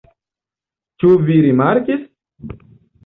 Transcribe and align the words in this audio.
Ĉu 1.03 1.11
vi 1.27 1.37
rimarkis? 1.49 2.03